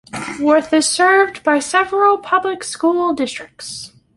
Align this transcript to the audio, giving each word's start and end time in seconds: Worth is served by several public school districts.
Worth 0.39 0.73
is 0.73 0.87
served 0.87 1.43
by 1.43 1.59
several 1.59 2.17
public 2.17 2.63
school 2.63 3.13
districts. 3.13 3.91